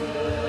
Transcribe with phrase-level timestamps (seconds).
[0.00, 0.41] Yeah.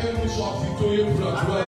[0.00, 1.67] que nous en fûtons pour la gloire.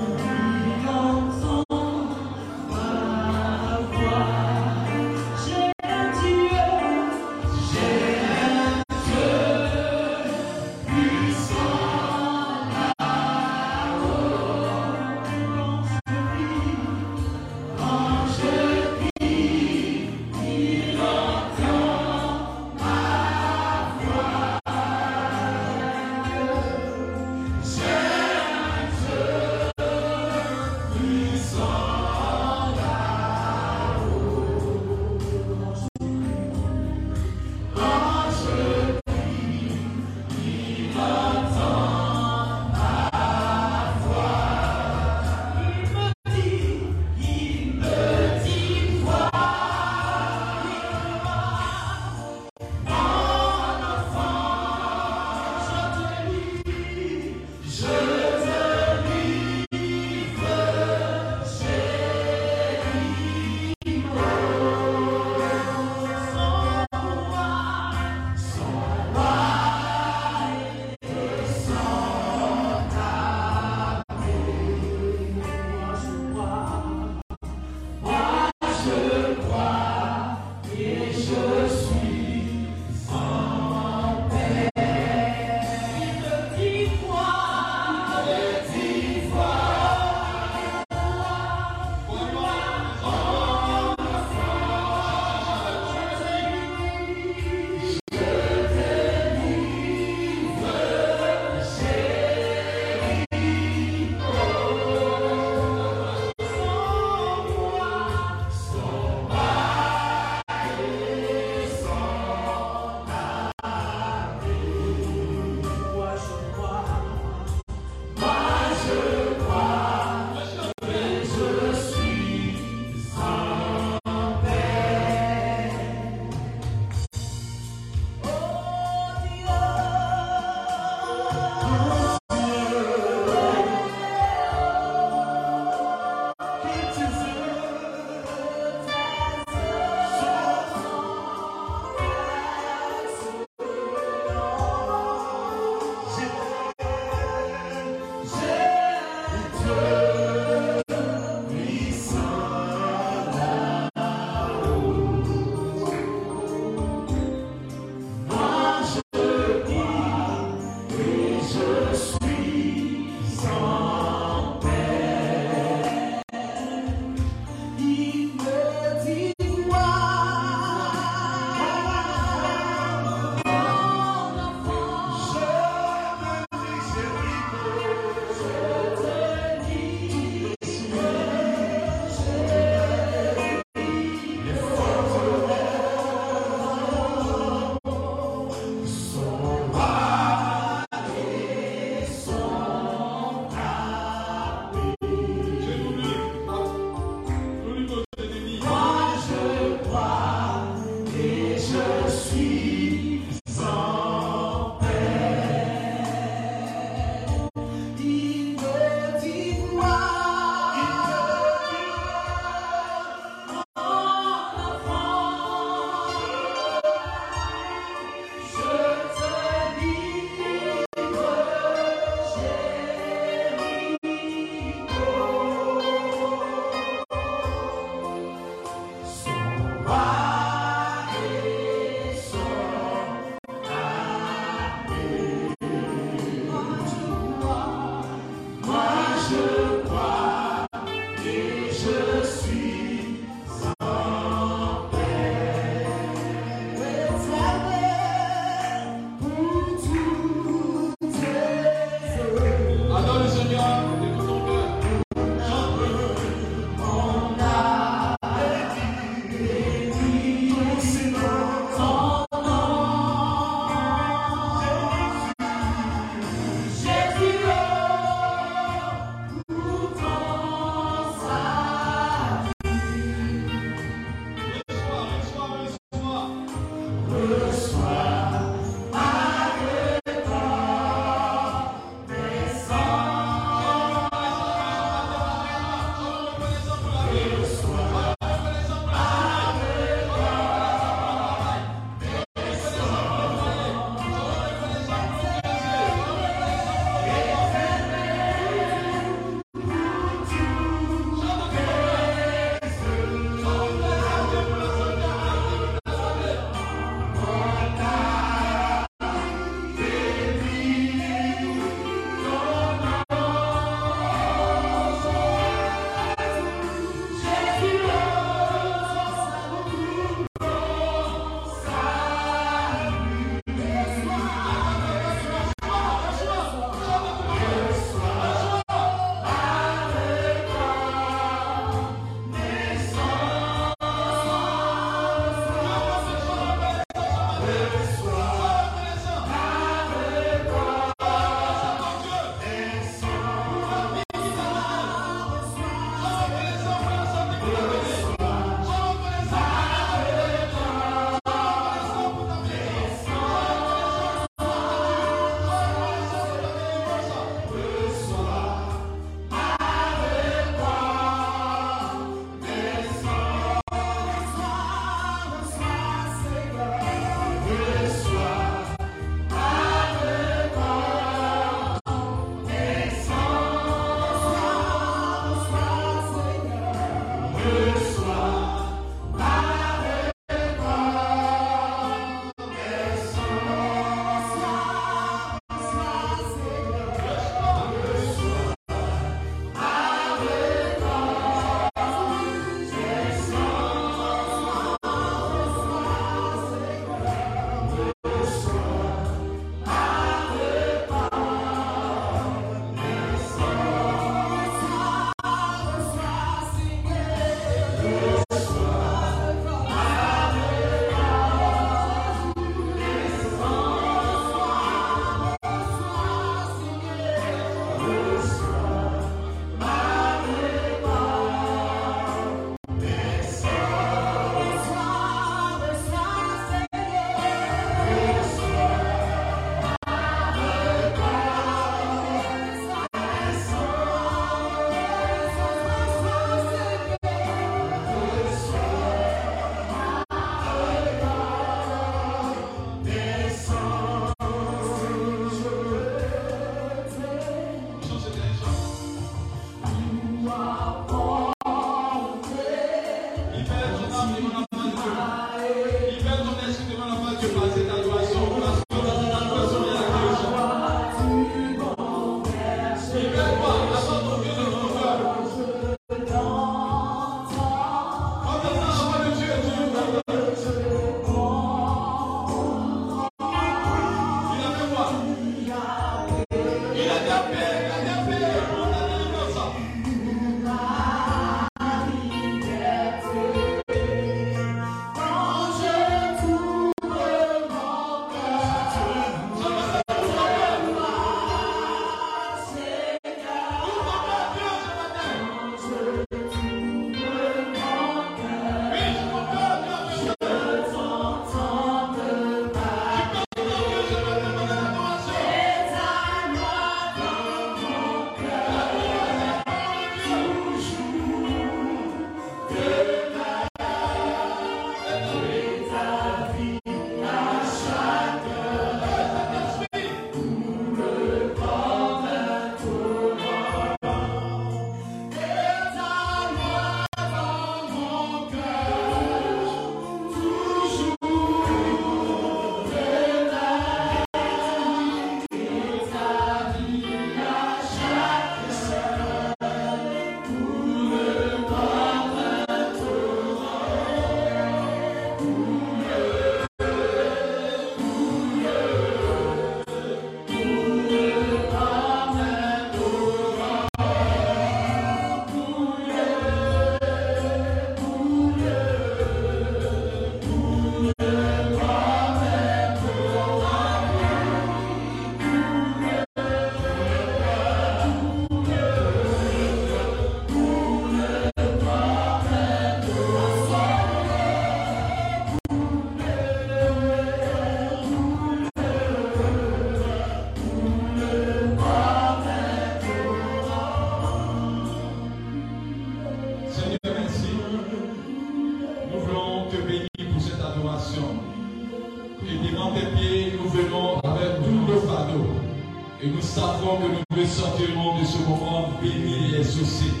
[596.03, 600.00] Et nous savons que nous ressortirons de ce moment béni et exaucé.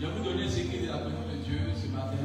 [0.00, 2.16] Je vais vous donner ce qui est la présence de Dieu ce matin.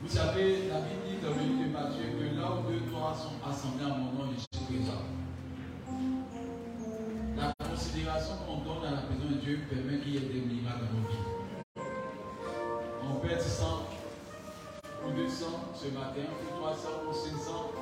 [0.00, 3.14] Vous savez, la Bible dit dans le livre de Matthieu que là où deux, trois
[3.14, 5.02] sont assemblés à mon nom, je suis présent.
[7.36, 10.80] La considération qu'on donne à la présence de Dieu permet qu'il y ait des miracles
[10.80, 11.84] dans nos vies.
[13.04, 13.86] On perd 100
[15.06, 17.72] ou 200 ce matin, ou 300 ou 500.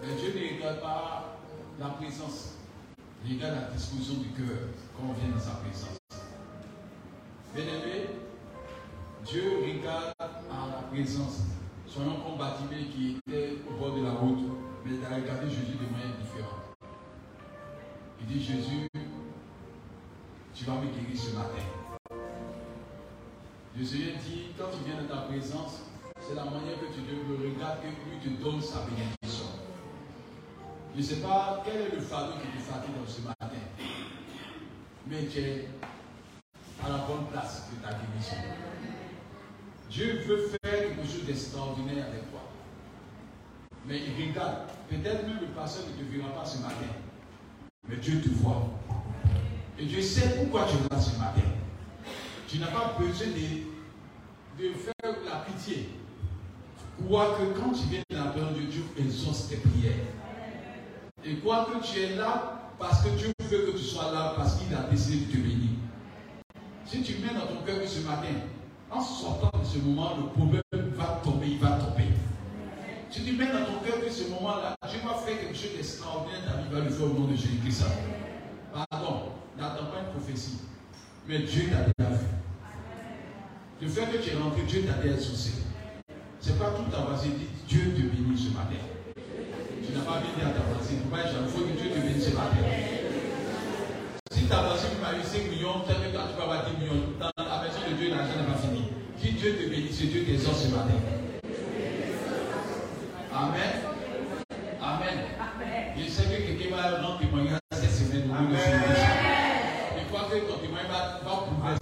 [0.00, 1.36] Mais Dieu ne regarde pas
[1.78, 2.54] la présence.
[3.26, 4.56] Il regarde la disposition du cœur
[4.96, 6.05] quand on vient dans sa présence.
[7.56, 8.04] Bien-aimé,
[9.24, 11.44] Dieu regarde à la présence.
[11.86, 14.44] Soyons comme Batimé qui était au bord de la route,
[14.84, 16.76] mais il a regardé Jésus de manière différente.
[18.20, 18.86] Il dit Jésus,
[20.52, 21.64] tu vas me guérir ce matin.
[23.74, 25.80] Le Seigneur dit, quand tu viens dans ta présence,
[26.20, 29.46] c'est la manière que tu le regardes que lui te donne sa bénédiction.
[30.94, 33.48] Je ne sais pas quel est le fardeau qui te fatigue dans ce matin,
[35.08, 35.68] mais tu es
[36.86, 38.36] à la bonne place de ta guérison.
[39.90, 42.40] Dieu veut faire quelque chose d'extraordinaire avec toi.
[43.86, 46.92] Mais il regarde, peut-être même le pasteur ne te verra pas ce matin,
[47.88, 48.68] mais Dieu te voit.
[49.78, 51.48] Et Dieu sait pourquoi tu es là ce matin.
[52.48, 55.90] Tu n'as pas besoin de, de faire la pitié.
[57.04, 59.92] Crois que quand tu viens dans la présence de Dieu, exauce tes prières.
[61.24, 64.56] Et crois que tu es là parce que Dieu veut que tu sois là parce
[64.56, 65.55] qu'il a décidé de te bénir.
[66.86, 68.28] Si tu mets dans ton cœur que ce matin,
[68.90, 70.62] en sortant de ce moment, le problème
[70.94, 72.04] va tomber, il va tomber.
[73.10, 76.42] Si tu mets dans ton cœur que ce moment-là, Dieu va faire quelque chose d'extraordinaire,
[76.62, 77.84] vie va le faire au nom de Jésus-Christ.
[78.72, 80.58] Pardon, n'attends pas une prophétie.
[81.26, 82.26] Mais Dieu t'a déjà vu.
[83.82, 85.52] Le fait que tu es rentré, Dieu t'a déjà exaucé.
[86.40, 88.78] C'est pas tout ta voisine dit Dieu te bénit ce matin.
[89.14, 91.00] Tu n'as pas béni à ta voisine.
[91.02, 92.62] Il faut que Dieu te bénisse ce matin.
[94.30, 97.02] Si ta voisine m'a eu 5 millions, peut-être que toi tu vas avoir 10 millions.
[97.18, 98.84] Dans la maison de Dieu, l'argent n'est pas fini.
[99.18, 100.98] Si Dieu te bénisse, Dieu t'exauce ce matin.
[103.32, 103.74] Amen.
[104.82, 105.18] Amen.
[105.96, 108.80] Je sais que quelqu'un va rendre témoignage cette semaine Jésus.
[110.00, 111.76] Je crois que ton témoignage va, va.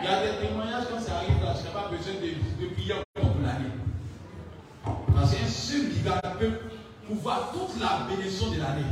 [0.00, 2.72] Il y a des témoignages quand ça arrive là, tu n'as pas besoin de, de
[2.72, 3.74] prier pour l'année.
[5.12, 6.52] Parce qu'un seul miracle peut
[7.08, 8.86] pouvoir toute la bénédiction de l'année.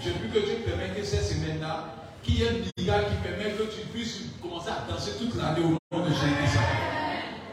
[0.00, 1.86] Je prie que Dieu permette que cette semaine-là,
[2.22, 5.64] qu'il y ait un miracle qui permet que tu puisses commencer à danser toute l'année
[5.64, 6.58] au nom de Jésus.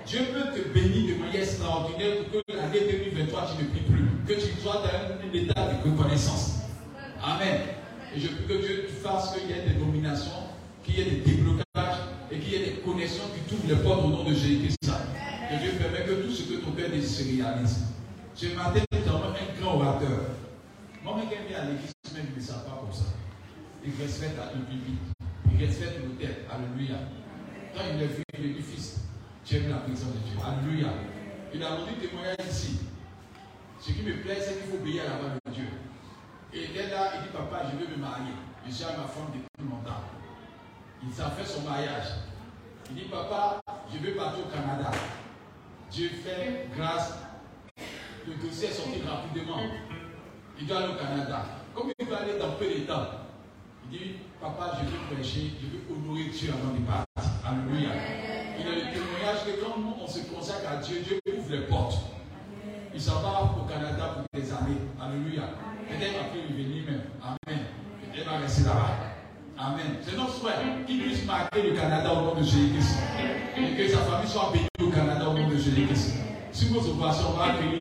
[0.07, 1.45] Dieu peut te bénir de manière
[1.77, 4.05] extraordinaire pour que l'année 2023, tu ne pries plus.
[4.27, 6.61] Que tu sois dans un état de reconnaissance.
[7.23, 7.61] Amen.
[8.15, 10.47] Et je prie que Dieu fasse qu'il y ait des dominations,
[10.83, 11.99] qu'il y ait des déblocages
[12.31, 14.77] et qu'il y ait des connexions qui t'ouvrent les portes au nom de Jésus-Christ.
[14.83, 17.83] Que Dieu permette que tout ce que ton cœur désire se réalise.
[18.35, 20.19] Ce matin, avons un grand orateur.
[21.03, 23.05] Moi, je viens à l'église, même, je ne sens pas comme ça.
[23.85, 24.99] Il respecte le public.
[25.51, 26.43] Il respecte l'autel.
[26.51, 26.97] Alléluia.
[27.73, 28.99] Quand il est vu, il dit, fils,
[29.45, 30.37] tu aimes la présence de Dieu.
[30.43, 30.89] Alléluia.
[31.53, 32.79] Il a rendu témoignage ici.
[33.79, 35.67] Ce qui me plaît, c'est qu'il faut obéir à la voix de Dieu.
[36.53, 38.33] Et il est là, il dit, papa, je veux me marier.
[38.67, 40.03] Je suis à ma femme depuis longtemps.
[41.03, 42.07] Il s'est fait son mariage.
[42.89, 44.91] Il dit, papa, je vais partir au Canada.
[45.89, 47.13] Dieu fait grâce.
[48.27, 49.61] Le dossier est sorti rapidement.
[50.59, 51.45] Il doit aller au Canada.
[51.73, 53.07] Comme il va aller dans peu de temps,
[53.85, 57.07] il dit, papa, je vais prêcher, je vais honorer Dieu avant de partir.
[57.45, 57.91] Alléluia.
[58.59, 61.67] Il a le témoignage que quand nous, on se consacre à Dieu, Dieu ouvre les
[61.67, 61.99] portes.
[62.97, 64.81] Il s'en va au Canada pour des années.
[64.99, 65.43] Alléluia.
[65.87, 67.01] Peut-être après il venir même.
[67.21, 67.65] Amen.
[68.11, 68.89] Il va rester là-bas.
[69.55, 69.97] Amen.
[70.01, 70.53] C'est notre souhait
[70.87, 72.97] qu'il puisse marquer le Canada au nom de Jésus-Christ.
[73.55, 76.15] Et que sa famille soit bénie au Canada au nom de Jésus-Christ.
[76.51, 77.79] Si vos opérations vont accueillir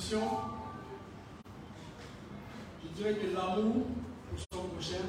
[0.00, 0.16] je
[2.96, 3.86] dirais que l'amour
[4.28, 5.04] pour son prochain,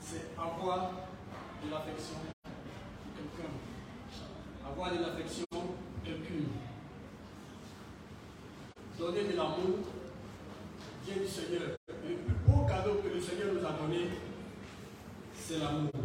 [0.00, 0.90] c'est avoir
[1.64, 2.52] de l'affection pour
[3.16, 3.52] quelqu'un.
[4.68, 6.48] Avoir de l'affection pour quelqu'un.
[8.98, 9.78] Donner de l'amour
[11.06, 11.76] vient du Seigneur.
[11.88, 14.08] Le plus beau cadeau que le Seigneur nous a donné,
[15.34, 15.97] c'est l'amour.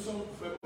[0.00, 0.59] são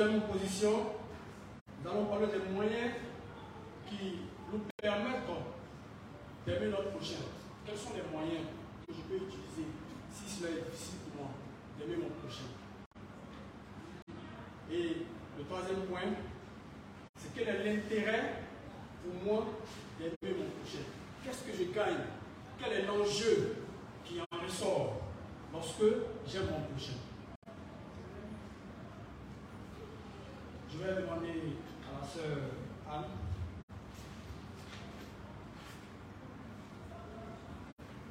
[0.00, 0.86] deuxième position,
[1.84, 2.92] nous allons parler des moyens
[3.86, 5.28] qui nous permettent
[6.46, 7.20] d'aimer notre prochain.
[7.66, 8.46] Quels sont les moyens
[8.88, 9.68] que je peux utiliser
[10.10, 11.30] si cela est difficile pour moi
[11.78, 12.48] d'aimer mon prochain
[14.72, 15.04] Et
[15.36, 16.16] le troisième point,
[17.18, 18.36] c'est quel est l'intérêt
[19.04, 19.46] pour moi
[19.98, 20.84] d'aimer mon prochain
[21.22, 22.06] Qu'est-ce que je gagne
[22.58, 23.56] Quel est l'enjeu
[24.04, 25.02] qui en ressort
[25.52, 25.84] lorsque
[26.26, 26.96] j'aime mon prochain
[30.80, 32.38] Je vais demander à la sœur
[32.90, 33.04] Anne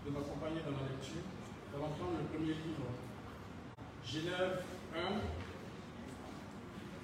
[0.05, 1.23] de m'accompagner dans la lecture.
[1.71, 2.89] Nous allons prendre le premier livre,
[4.05, 4.63] Genève
[4.95, 4.99] 1,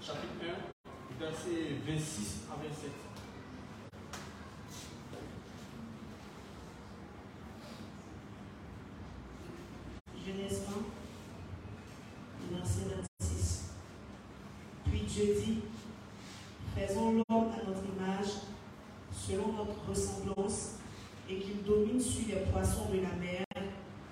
[0.06, 2.92] chapitre 1, versets 26 à 27.
[10.28, 10.62] Genèse
[12.52, 12.86] 1, verset
[13.20, 13.46] 26.
[15.16, 15.60] Dieu dit,
[16.76, 18.34] faisons l'homme à notre image,
[19.14, 20.72] selon notre ressemblance,
[21.30, 23.46] et qu'il domine sur les poissons de la mer,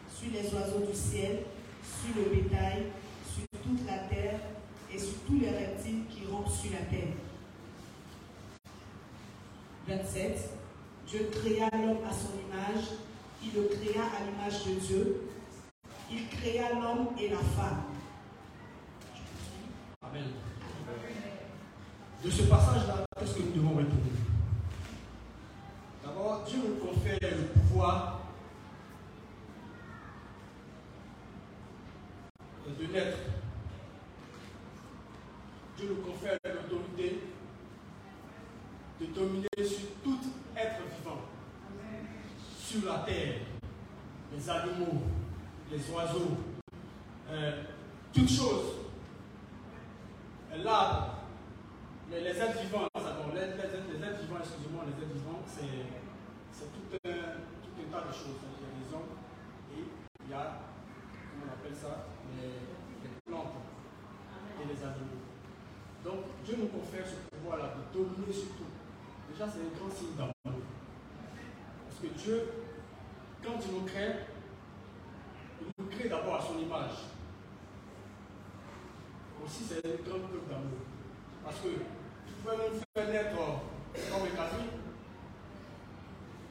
[0.09, 1.39] sur les oiseaux du ciel,
[1.83, 2.83] sur le bétail,
[3.27, 4.39] sur toute la terre
[4.93, 7.11] et sur tous les reptiles qui rampent sur la terre.
[9.85, 10.51] 27.
[11.05, 12.85] Dieu créa l'homme à son image,
[13.43, 15.21] il le créa à l'image de Dieu,
[16.09, 17.83] il créa l'homme et la femme.
[20.01, 20.31] Amen.
[22.23, 24.13] De ce passage-là, qu'est-ce que nous devons retenir
[26.03, 28.21] D'abord, Dieu nous confère le pouvoir
[32.65, 33.17] de naître.
[35.77, 37.19] Dieu nous confère l'autorité
[39.01, 40.19] de dominer sur tout
[40.55, 41.21] être vivant,
[42.57, 43.35] sur la terre,
[44.33, 45.01] les animaux,
[45.71, 46.37] les oiseaux,
[47.29, 47.63] euh,
[48.13, 48.75] toutes choses,
[50.63, 51.17] l'arbre,
[52.11, 56.97] les, les êtres vivants, les, les, les êtres vivants, excusez-moi, les êtres vivants, c'est tout
[57.05, 57.11] un,
[57.63, 58.39] tout un tas de choses.
[58.45, 59.17] Il y a les hommes
[59.75, 59.83] et
[60.23, 60.61] il y a,
[61.33, 62.05] comment on appelle ça,
[62.37, 62.47] les,
[63.03, 63.57] les plantes
[64.61, 65.25] et les animaux.
[66.03, 68.69] Donc Dieu nous confère ce pouvoir-là de dominer sur tout.
[69.31, 70.33] Déjà, c'est un grand signe d'amour.
[70.43, 72.47] Parce que Dieu,
[73.43, 74.15] quand il nous crée,
[75.59, 77.09] il nous crée d'abord à son image.
[79.43, 80.79] Aussi, c'est un grand preuve d'amour.
[81.43, 84.69] Parce que tu pouvais nous faire naître comme un casier.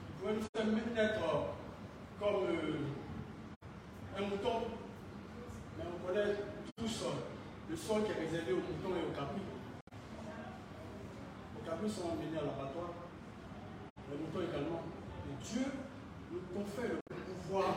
[0.07, 1.21] Tu pouvais nous faire naître
[2.21, 2.77] comme euh,
[4.19, 4.67] un mouton.
[5.79, 6.37] Mais on connaît
[6.77, 7.05] tous
[7.71, 9.41] le sol qui est réservé aux moutons et aux capris.
[11.57, 12.91] Les capris sont emmenés à l'abattoir.
[14.11, 14.83] Les moutons également.
[15.45, 15.65] Dieu
[16.31, 17.77] nous confère le pouvoir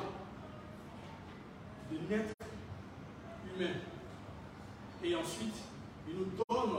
[1.91, 2.33] de naître
[3.55, 3.73] humain.
[5.03, 5.55] Et ensuite,
[6.07, 6.75] il nous donne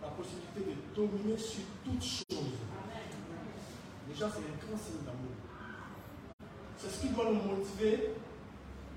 [0.00, 2.54] la possibilité de dominer sur toutes choses.
[4.08, 5.34] Déjà, c'est un grand signe d'amour.
[6.76, 8.14] C'est ce qui doit nous motiver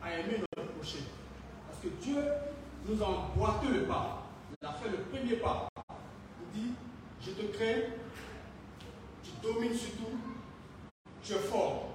[0.01, 1.03] à aimer notre prochain.
[1.67, 2.23] Parce que Dieu
[2.87, 4.27] nous a emboîté le pas.
[4.61, 5.67] Il a fait le premier pas.
[6.55, 6.71] Il dit,
[7.21, 7.89] je te crée,
[9.23, 10.17] tu domines sur tout,
[11.23, 11.89] tu es fort.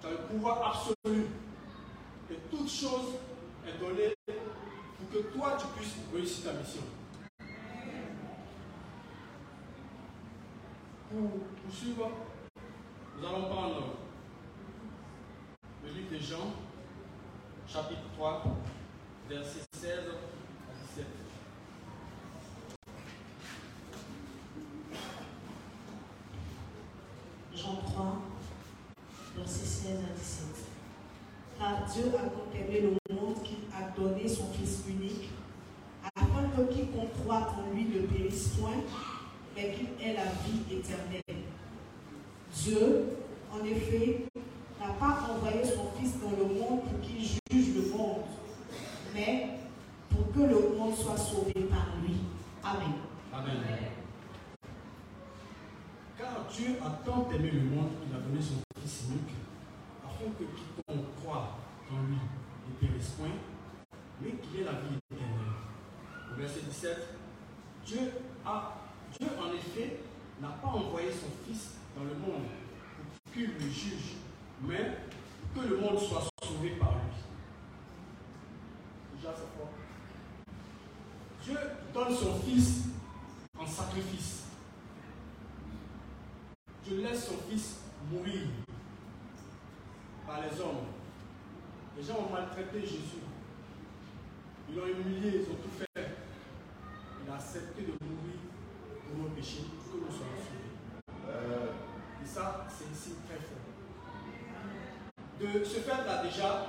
[0.00, 1.26] Tu as le pouvoir absolu.
[2.30, 3.14] Et toute chose
[3.66, 6.82] est donnée pour que toi, tu puisses réussir ta mission.
[11.10, 11.30] Pour
[11.64, 12.10] poursuivre,
[13.18, 13.82] nous allons prendre
[15.84, 16.54] le livre de Jean,
[17.68, 18.42] chapitre 3,
[19.28, 21.06] versets 16 à 17.
[27.54, 28.22] Jean 3,
[29.36, 30.46] versets 16 à 17.
[31.58, 35.30] Car Dieu a aimé le monde qu'il a donné son Fils unique,
[36.16, 38.82] afin que quiconque croit en lui ne périsse point,
[39.54, 41.44] mais qu'il ait la vie éternelle.
[42.54, 43.16] Dieu,
[43.52, 44.26] en effet,
[44.80, 48.24] n'a pas envoyé son Fils dans le monde pour qu'il juge le monde,
[49.14, 49.50] mais
[50.08, 52.16] pour que le monde soit sauvé par lui.
[52.64, 52.92] Amen.
[56.52, 59.34] Dieu a tant aimé le monde qu'il a donné son Fils unique,
[60.04, 61.56] afin que quiconque croit
[61.90, 62.18] en lui
[62.68, 63.28] ne périsse point,
[64.20, 65.54] mais qu'il ait la vie éternelle.
[66.30, 66.98] Au verset 17,
[67.86, 68.12] Dieu,
[68.44, 68.74] a,
[69.18, 70.00] Dieu en effet
[70.42, 72.46] n'a pas envoyé son Fils dans le monde
[73.24, 74.16] pour qu'il le juge,
[74.60, 74.98] mais
[75.54, 77.22] pour que le monde soit sauvé par lui.
[79.16, 79.52] Déjà, c'est.
[81.44, 81.58] Dieu
[81.92, 82.84] donne son Fils
[83.58, 84.44] en sacrifice.
[86.84, 88.42] Dieu laisse son Fils mourir
[90.26, 90.86] par les hommes.
[91.96, 93.22] Les gens ont maltraité Jésus.
[94.68, 96.10] Ils l'ont humilié, ils ont tout fait.
[97.24, 98.40] Il a accepté de mourir
[99.06, 101.72] pour nos péchés, pour que nous soyons sauvés.
[102.22, 103.58] Et ça, c'est un signe très fort.
[105.52, 106.66] Ce fait-là, déjà,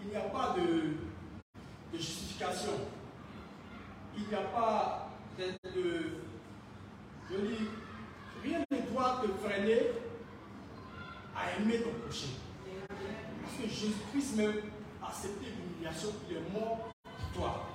[0.00, 0.62] il n'y a pas de,
[1.92, 2.72] de justification.
[4.16, 6.10] Il n'y a pas de, de-
[7.30, 7.68] Je dis,
[8.44, 9.80] rien ne doit te freiner
[11.34, 12.28] à aimer ton prochain.
[13.42, 14.54] Parce que Jésus-Christ même
[15.02, 17.66] a accepté l'humiliation, il est mort pour toi.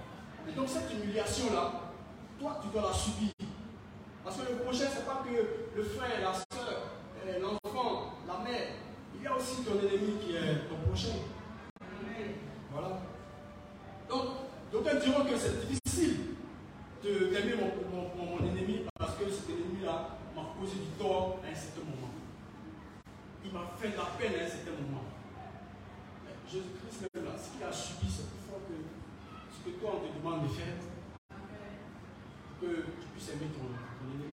[0.47, 1.71] Et donc cette humiliation-là,
[2.39, 3.31] toi, tu dois la subir.
[4.23, 6.81] Parce que le prochain, ce n'est pas que le frère, la soeur,
[7.25, 8.67] euh, l'enfant, la mère.
[9.15, 11.15] Il y a aussi ton ennemi qui est ton prochain.
[12.71, 12.99] Voilà.
[14.07, 14.25] Donc,
[14.71, 16.35] d'aucuns diront que c'est difficile
[17.03, 21.39] de- d'aimer mon, mon- mon- mon ennemi parce que cet ennemi-là m'a causé du tort
[21.43, 22.11] à un certain moment.
[23.43, 25.03] Il m'a fait de la peine à un certain moment.
[26.25, 28.75] Mais Jésus-Christ, même là, ce qu'il a subi, c'est plus fort que
[29.57, 30.75] ce que toi, on te demande de faire.
[32.59, 34.29] Pour que tu puisses aimer ton, ton ennemi.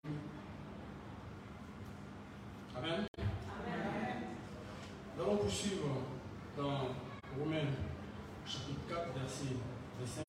[2.77, 3.07] Amen.
[5.17, 5.87] Nous allons poursuivre
[6.59, 6.89] dans
[7.39, 7.71] Romains
[8.45, 9.55] chapitre 4, verset
[10.01, 10.25] 25.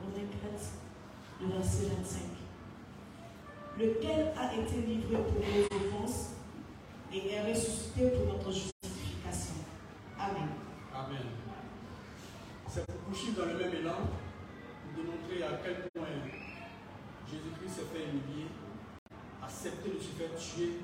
[0.00, 0.41] Romains 4,
[1.40, 2.20] le verset 25.
[3.78, 5.64] Lequel a été livré pour nos
[5.98, 6.30] offenses
[7.12, 9.64] et est ressuscité pour notre justification?
[10.18, 10.48] Amen.
[10.94, 11.26] Amen.
[12.68, 13.96] C'est pour poursuivre dans le même élan,
[14.84, 16.08] pour démontrer à quel point
[17.26, 18.48] Jésus-Christ s'est fait humilier,
[19.42, 20.78] accepter de se faire tuer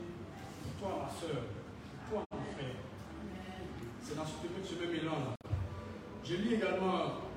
[0.62, 1.42] pour toi, ma soeur,
[2.10, 2.76] pour toi, mon frère.
[4.02, 4.32] C'est dans ce,
[4.64, 5.34] ce même élan.
[6.24, 7.27] Je lis également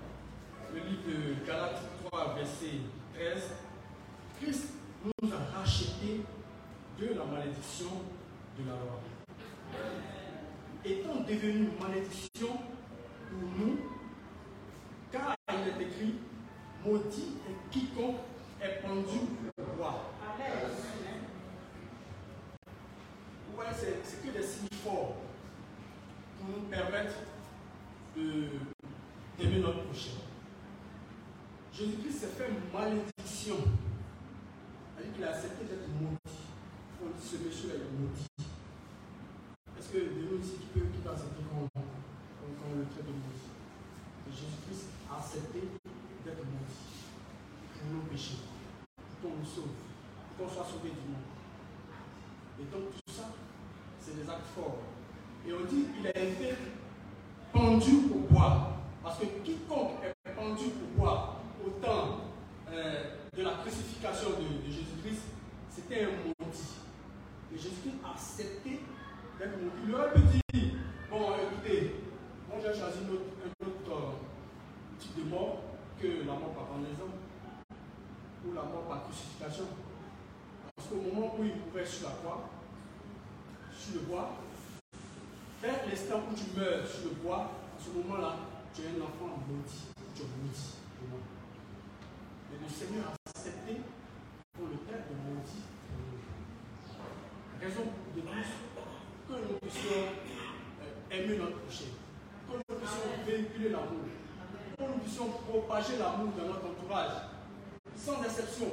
[0.74, 2.80] le livre de Galates 3, verset
[3.14, 3.44] 13.
[4.40, 4.68] Christ
[5.06, 6.22] nous a rachetés
[7.00, 7.90] de la malédiction
[8.58, 9.00] de la loi.
[10.84, 12.48] Étant devenu malédiction
[13.30, 13.78] pour nous,
[15.12, 16.16] car il est écrit,
[16.86, 18.18] maudit est quiconque
[18.62, 19.20] est pendu
[19.58, 20.12] au bois.
[23.50, 25.16] Vous voyez, c'est c'est que des signes forts
[26.40, 27.14] pour nous permettre
[28.16, 28.48] de-
[29.38, 30.12] d'aimer notre prochain.
[31.74, 33.56] Jésus-Christ s'est fait malédiction.
[34.96, 36.42] C'est-à-dire qu'il a accepté d'être maudit.
[37.02, 38.28] On dit ce monsieur-là est maudit.
[39.80, 43.06] Est-ce que de nous ici, qui peut, qui peut accepter qu'on qu'on- qu'on le traite
[43.06, 43.50] de maudit
[44.28, 45.60] Et Jésus-Christ a accepté
[46.26, 46.86] d'être maudit
[47.74, 48.38] pour nos péchés,
[49.22, 49.74] pour qu'on nous sauve,
[50.38, 51.26] pour qu'on soit sauvé du monde.
[52.60, 53.30] Et donc tout ça,
[54.00, 54.78] c'est des actes forts.
[55.48, 56.54] Et on dit qu'il a été
[57.52, 58.68] pendu au bois.
[59.02, 62.20] Parce que quiconque est pendu au bois au temps
[62.70, 65.24] euh, de la crucifixion de, de Jésus-Christ,
[65.72, 66.76] c'était un maudit.
[67.54, 68.80] Et Jésus-Christ a accepté
[69.40, 69.82] d'être maudit.
[69.88, 70.20] Il aurait pu
[70.54, 70.74] dire,
[71.10, 71.96] bon écoutez,
[72.48, 75.62] moi j'ai choisi un autre, un autre, euh, type de mort
[76.00, 77.10] que la mort par pendaison
[78.46, 79.66] ou la mort par crucifixion.
[80.76, 82.50] Parce qu'au moment où il pouvait sur la croix,
[83.78, 84.32] sur le bois,
[85.62, 88.36] vers l'instant où tu meurs sur le bois, à ce moment-là,
[88.74, 90.76] tu es un enfant maudit, tu es maudit.
[90.98, 91.20] pour moi.
[92.50, 93.82] Mais le Seigneur a accepté
[94.54, 95.64] pour le traite de maudit.
[97.62, 97.82] Raison
[98.16, 98.50] de plus
[99.28, 101.94] que nous puissions euh, aimer notre prochain,
[102.50, 104.10] que nous puissions véhiculer l'amour,
[104.78, 107.30] que nous puissions propager l'amour dans notre entourage,
[107.96, 108.72] sans exception,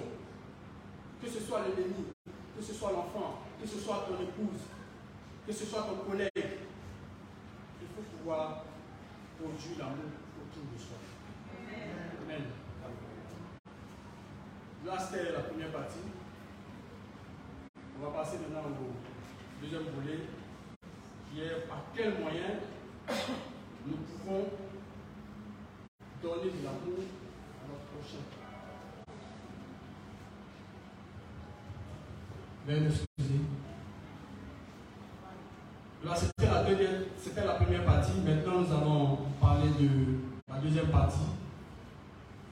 [1.23, 2.07] que ce soit l'ennemi,
[2.57, 4.63] que ce soit l'enfant, que ce soit ton épouse,
[5.47, 6.31] que ce soit ton collègue,
[7.81, 8.65] il faut pouvoir
[9.39, 10.11] produire l'amour
[10.43, 10.99] autour de soi.
[12.25, 12.45] Amen.
[14.85, 15.99] Là, c'était la première partie.
[18.01, 20.21] On va passer maintenant au deuxième volet,
[21.31, 22.61] qui est par quel moyen
[23.87, 24.45] nous pouvons
[26.23, 27.05] donner de l'amour
[27.63, 28.23] à notre prochain.
[36.05, 36.15] Là,
[37.19, 38.21] c'était la première partie.
[38.25, 39.89] Maintenant, nous allons parler de
[40.47, 41.33] la deuxième partie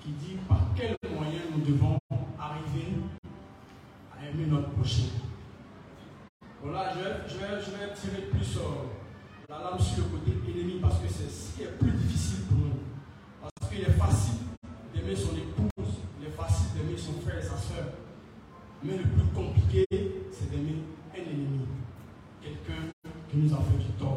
[0.01, 1.99] qui dit par quels moyens nous devons
[2.41, 2.89] arriver
[4.17, 5.11] à aimer notre prochain.
[6.63, 8.89] Voilà, je vais, je je vais tirer plus euh,
[9.47, 12.57] la lame sur le côté ennemi parce que c'est ce qui est plus difficile pour
[12.57, 12.81] nous.
[13.43, 14.41] Parce qu'il est facile
[14.95, 17.93] d'aimer son épouse, il est facile d'aimer son frère et sa soeur.
[18.83, 19.85] Mais le plus compliqué,
[20.33, 20.79] c'est d'aimer
[21.15, 21.67] un ennemi.
[22.41, 22.89] Quelqu'un
[23.29, 24.16] qui nous a fait du tort.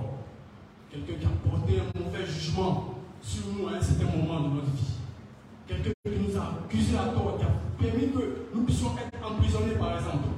[1.19, 4.93] Qui a porté un mauvais jugement sur nous à un certain moment de notre vie.
[5.67, 9.75] Quelqu'un qui nous a accusé à tort, qui a permis que nous puissions être emprisonnés
[9.75, 10.29] par exemple.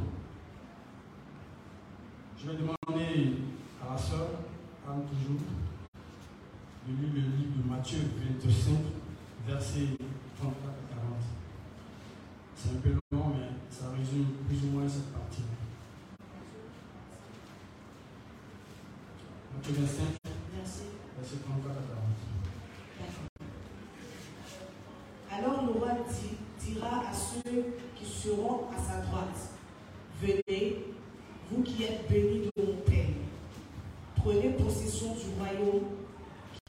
[2.38, 3.34] Je vais demander
[3.88, 4.28] à la sœur,
[4.90, 5.42] Anne toujours,
[6.88, 8.00] de lire le livre de Matthieu
[8.44, 8.74] 25,
[9.48, 9.98] versets
[10.40, 11.14] 34 à 40.
[12.56, 15.44] C'est un peu long, mais ça résume plus ou moins cette partie.
[19.54, 20.21] Matthieu 25,
[21.32, 21.38] Merci.
[21.38, 21.82] versets 34 à
[25.32, 25.50] 40.
[25.50, 26.38] Alors le roi di-
[26.74, 27.66] dira à ceux
[27.96, 29.40] qui seront à sa droite,
[30.22, 30.78] Venez,
[31.50, 33.08] vous qui êtes bénis de mon Père,
[34.18, 35.86] prenez possession du royaume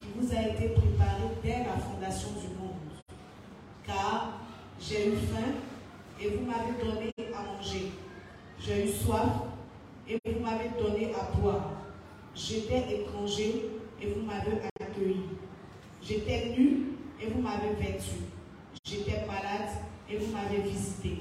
[0.00, 2.78] qui vous a été préparé dès la fondation du monde.
[3.84, 4.38] Car
[4.80, 5.52] j'ai eu faim
[6.18, 7.92] et vous m'avez donné à manger.
[8.58, 9.28] J'ai eu soif
[10.08, 11.72] et vous m'avez donné à boire.
[12.34, 13.66] J'étais étranger
[14.02, 15.22] et vous m'avez accueilli.
[16.02, 18.10] J'étais nu et vous m'avez vêtu.
[18.84, 19.68] J'étais malade
[20.10, 21.18] et vous m'avez visité.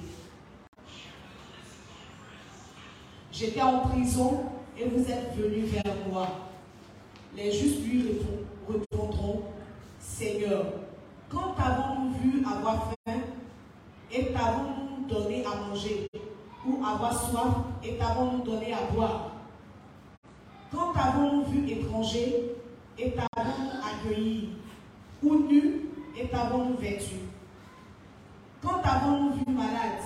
[3.31, 4.45] J'étais en prison
[4.77, 6.27] et vous êtes venus vers moi.
[7.35, 9.43] Les justes lui répond- répondront,
[9.99, 10.65] Seigneur,
[11.29, 13.19] quand avons-nous vu avoir faim
[14.11, 16.07] et t'avons-nous donné à manger
[16.67, 19.31] ou avoir soif et t'avons-nous donné à boire?
[20.71, 22.51] Quand avons-nous vu étranger
[23.01, 24.49] et t'avons-nous accueilli
[25.23, 27.15] ou nu et t'avons-nous vêtu
[28.61, 30.03] Quand avons-nous vu malade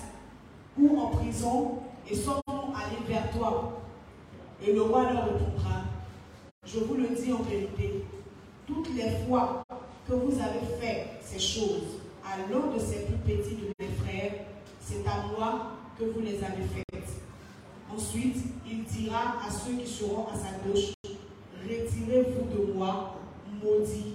[0.80, 1.80] ou en prison
[2.10, 3.82] et sommes-nous allés vers toi
[4.66, 5.84] Et le roi leur répondra,
[6.66, 8.06] je vous le dis en vérité,
[8.66, 9.64] toutes les fois
[10.08, 14.32] que vous avez fait ces choses à l'un de ces plus petits de mes frères,
[14.80, 17.10] c'est à moi que vous les avez faites.
[17.94, 20.94] Ensuite, il dira à ceux qui seront à sa gauche,
[21.64, 23.16] retirez-vous de moi,
[23.64, 24.14] maudits,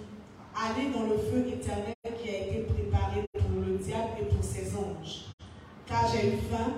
[0.55, 4.77] allez dans le feu éternel qui a été préparé pour le diable et pour ses
[4.77, 5.27] anges.
[5.87, 6.73] Car j'ai eu faim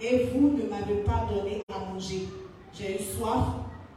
[0.00, 2.28] et vous ne m'avez pas donné à manger.
[2.72, 3.46] J'ai eu soif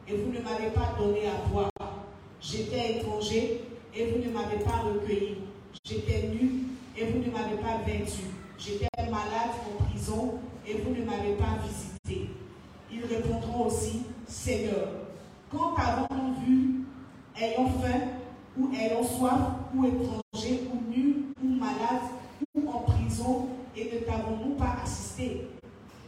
[0.07, 1.69] et vous ne m'avez pas donné à boire.
[2.39, 3.61] J'étais étranger
[3.95, 5.37] et vous ne m'avez pas recueilli.
[5.83, 6.65] J'étais nu
[6.97, 8.23] et vous ne m'avez pas vêtu.
[8.57, 10.35] J'étais malade en prison
[10.67, 12.29] et vous ne m'avez pas visité.
[12.91, 14.89] Ils répondront aussi, Seigneur,
[15.53, 16.82] quand avons-nous vu,
[17.39, 17.99] ayant faim
[18.57, 19.39] ou ayant soif
[19.75, 22.03] ou étranger ou nu ou malade
[22.55, 25.47] ou en prison et ne t'avons-nous pas assisté?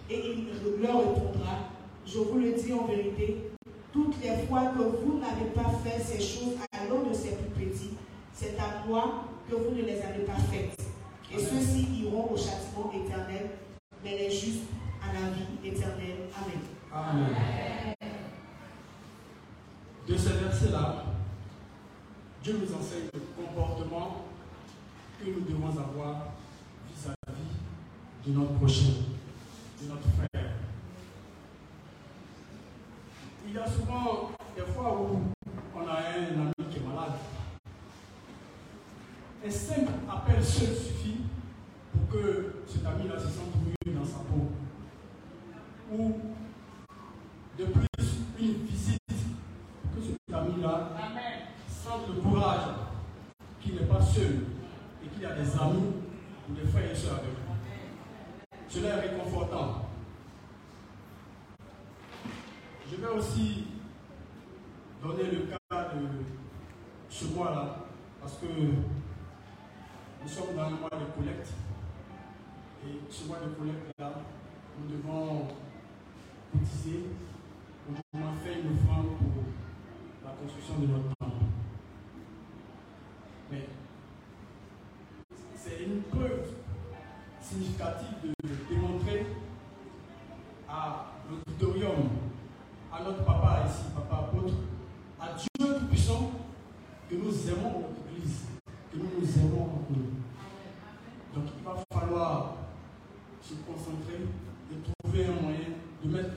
[0.09, 1.71] Et il leur répondra,
[2.05, 3.51] je vous le dis en vérité,
[3.91, 7.65] toutes les fois que vous n'avez pas fait ces choses à l'un de ces plus
[7.65, 7.91] petits,
[8.33, 10.79] c'est à moi que vous ne les avez pas faites.
[11.33, 13.49] Et ceux-ci iront au châtiment éternel,
[14.03, 14.65] mais les justes
[15.01, 16.29] à la vie éternelle.
[16.35, 16.59] Amen.
[16.93, 17.95] Amen.
[20.07, 21.04] De ces versets-là,
[22.45, 24.25] Dieu nous enseigne le comportement
[25.19, 26.27] que nous devons avoir
[26.87, 28.93] vis-à-vis de notre prochain,
[29.81, 30.51] de notre frère.
[33.47, 35.21] Il y a souvent des fois où
[35.75, 37.13] on a un ami qui est malade.
[39.43, 41.21] Un simple appel seul suffit
[41.91, 44.51] pour que cet ami-là se sente mieux dans sa peau.
[45.91, 46.13] Ou
[47.57, 47.87] de plus,
[48.39, 50.91] une visite pour que cet ami-là
[51.85, 52.67] sente le courage
[53.61, 54.45] qu'il n'est pas seul
[55.03, 55.93] et qu'il a des amis
[56.49, 57.35] ou des frères et soeurs avec lui.
[58.67, 59.85] Cela est réconfortant.
[62.89, 63.65] Je vais aussi
[65.03, 66.07] donner le cas de
[67.09, 67.77] ce mois-là,
[68.19, 71.49] parce que nous sommes dans un mois de collecte.
[73.45, 73.74] Et ce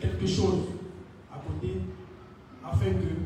[0.00, 0.66] quelque chose
[1.32, 1.74] à côté
[2.64, 3.17] afin que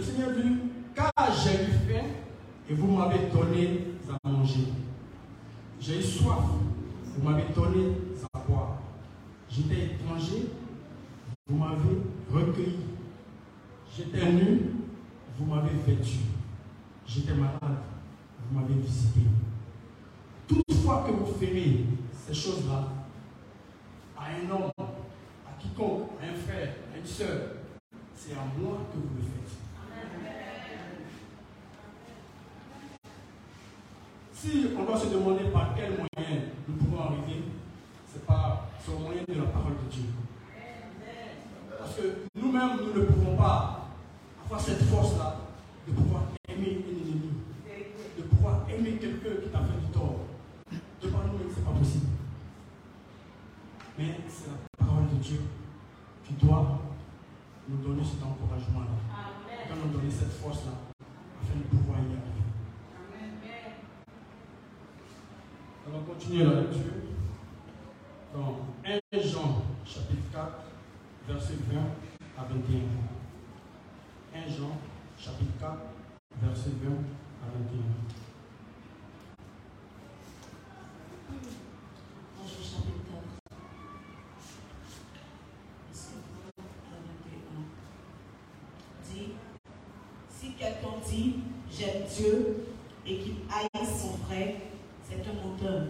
[0.00, 0.56] Le Seigneur dit,
[0.94, 1.12] car
[1.44, 2.06] j'ai eu faim
[2.70, 4.68] et vous m'avez donné à manger.
[5.78, 6.38] J'ai eu soif,
[7.04, 7.98] vous m'avez donné
[8.32, 8.78] à boire.
[9.50, 10.46] J'étais étranger,
[11.46, 11.98] vous m'avez
[12.32, 12.78] recueilli.
[13.94, 14.70] J'étais nu,
[15.38, 16.20] vous m'avez vêtu.
[17.06, 17.60] J'étais malade,
[18.48, 19.20] vous m'avez visité.
[20.48, 21.84] Toutefois que vous ferez
[22.26, 22.88] ces choses-là
[24.16, 27.56] à un homme, à quiconque, à un frère, à une soeur,
[28.16, 29.40] c'est à moi que vous le faites.
[34.40, 37.42] Si on doit se demander par quel moyen nous pouvons arriver,
[38.10, 40.04] c'est par ce moyen de la parole de Dieu.
[41.90, 43.88] Parce que nous-mêmes, nous ne pouvons pas
[44.44, 45.38] avoir cette force-là
[45.88, 47.32] de pouvoir aimer un ennemi,
[48.16, 50.20] de pouvoir aimer quelqu'un qui t'a fait du tort.
[50.70, 52.06] De par nous-mêmes, ce n'est pas possible.
[53.98, 55.40] Mais c'est la parole de Dieu
[56.24, 56.78] qui doit
[57.68, 58.94] nous donner cet encouragement-là,
[59.48, 60.74] qui doit nous donner cette force-là,
[61.42, 62.44] afin de pouvoir y arriver.
[65.88, 67.02] On va continuer la lecture
[68.32, 70.70] dans 1 Jean chapitre 4,
[71.32, 71.78] verset 20
[72.36, 72.80] à 21.
[74.34, 74.76] 1 Jean
[75.16, 75.76] chapitre 4,
[76.42, 77.78] verset 20 à 21.
[82.36, 83.22] Bonjour, chapitre 4.
[85.88, 86.18] Verset
[86.56, 87.62] 20 à 21.
[89.04, 89.28] Dit
[90.28, 91.34] Si quelqu'un dit
[91.70, 92.66] J'aime Dieu
[93.06, 94.54] et qu'il haïsse son frère,
[95.08, 95.82] c'est un menteur.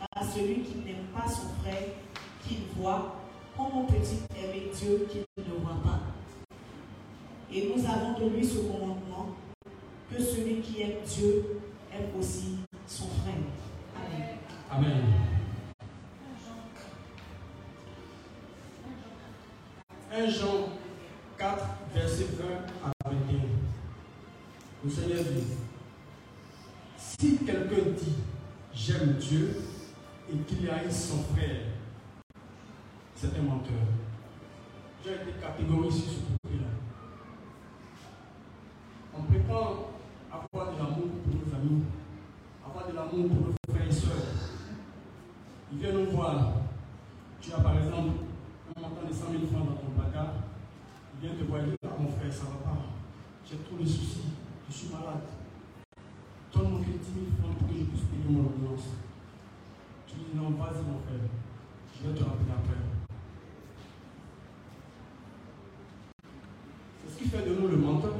[0.00, 1.88] Car celui qui n'aime pas son frère,
[2.42, 3.14] qu'il voit,
[3.56, 4.27] comment peut-il
[4.74, 6.00] Dieu qu'il ne voit pas
[7.52, 9.36] Et nous avons de lui ce commandement
[10.10, 11.60] que celui qui aime Dieu
[11.92, 13.34] aime aussi son frère.
[13.96, 14.38] Amen.
[14.70, 15.02] Amen.
[20.18, 20.68] «1 Jean
[21.36, 21.64] 4,
[21.94, 22.44] verset 20
[22.88, 23.40] à 21.
[24.84, 25.44] Le Seigneur dit
[26.96, 28.14] Si quelqu'un dit
[28.74, 29.60] J'aime Dieu
[30.32, 31.60] et qu'il haïsse son frère,
[33.14, 33.74] c'est un menteur.
[35.04, 36.68] J'ai été catégorisé sur ce côté-là.
[39.16, 39.90] On prétend
[40.30, 41.82] avoir de l'amour pour nos amis,
[42.66, 44.34] avoir de l'amour pour nos frères et sœurs.
[45.72, 46.52] Ils viennent nous voir.
[47.40, 48.18] Tu as par exemple
[48.76, 50.34] un montant de 100 000 francs dans ton placard.
[51.14, 52.78] Ils viennent te voir et disent Ah, mon frère, ça ne va pas.
[53.48, 54.32] J'ai trop de soucis.
[54.68, 55.24] Je suis malade.
[56.52, 58.88] Donne-moi que 10 000 francs pour que je puisse payer mon ordonnance.
[60.06, 61.28] Tu dis Non, vas-y, mon frère.
[61.94, 62.82] Je vais te rappeler après.
[67.06, 68.14] C'est ce fait de nous le menteur.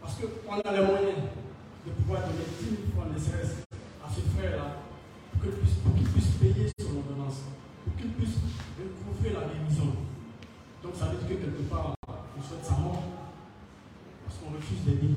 [0.00, 1.18] Parce qu'on a les moyens
[1.86, 3.64] de pouvoir donner 10 000 francs ne serait-ce
[4.04, 4.76] à ce frère-là
[5.32, 7.40] pour qu'il puisse, qu'il puisse payer son ordonnance,
[7.84, 8.36] pour qu'il puisse
[8.78, 9.94] recouvrer la guérison.
[10.82, 13.02] Donc ça veut dire que quelque part, on souhaite sa mort
[14.26, 15.14] parce qu'on refuse d'aider.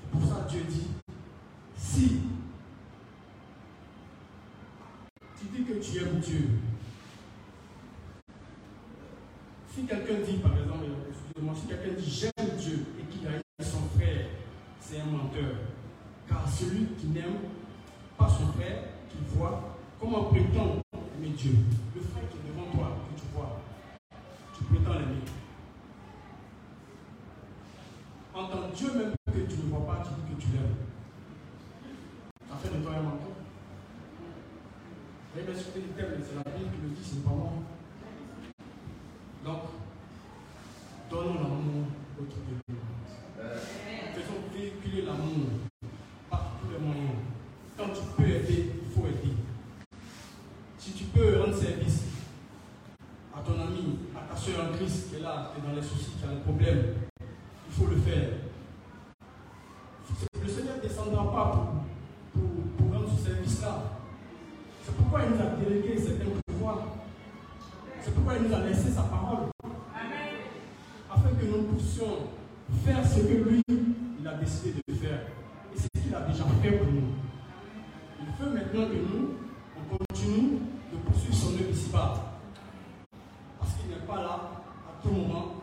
[0.00, 0.86] C'est pour ça que Dieu dit,
[1.76, 2.20] si
[5.38, 6.48] tu dis que tu aimes Dieu,
[9.75, 13.88] si quelqu'un dit, par exemple, excusez-moi, si quelqu'un dit j'aime Dieu et qu'il haït son
[13.96, 14.26] frère,
[14.80, 15.54] c'est un menteur.
[16.28, 17.38] Car celui qui n'aime
[18.18, 21.52] pas son frère, qu'il voit, comment prétend aimer Dieu?
[68.52, 69.48] A laissé sa parole.
[71.10, 72.28] Afin que nous puissions
[72.84, 75.20] faire ce que lui, il a décidé de faire.
[75.74, 77.14] Et c'est ce qu'il a déjà fait pour nous.
[78.20, 79.34] Il veut maintenant que nous,
[79.76, 80.58] on continue
[80.92, 82.38] de poursuivre son œuvre ici-bas.
[83.58, 84.40] Parce qu'il n'est pas là
[84.88, 85.54] à tout moment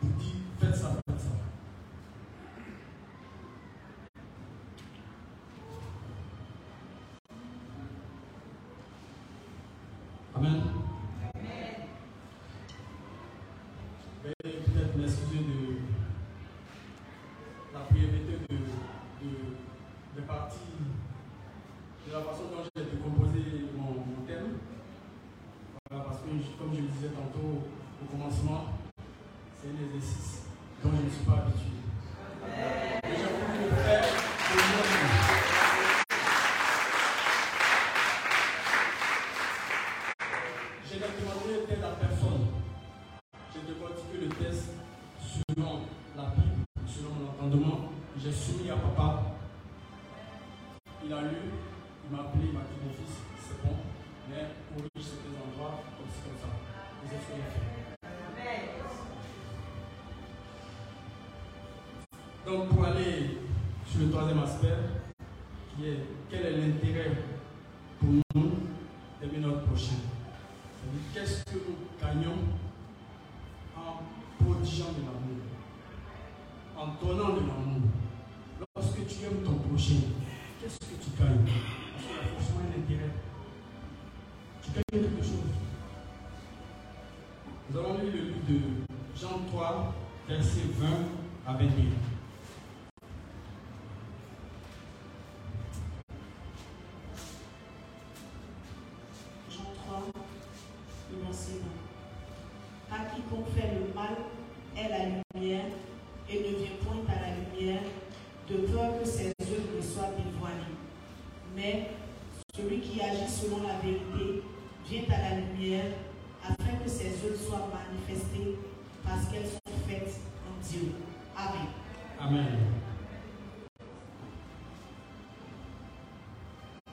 [0.00, 1.28] pour dire faites ça, faites ça.
[10.34, 10.91] Amen.
[14.22, 14.51] Veuillez